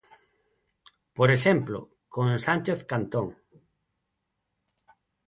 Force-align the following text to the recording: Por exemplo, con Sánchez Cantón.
Por 1.17 1.29
exemplo, 1.37 1.79
con 2.13 2.27
Sánchez 2.45 2.79
Cantón. 2.91 3.27